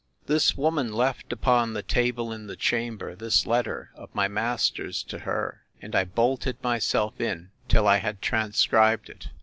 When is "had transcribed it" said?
7.97-9.27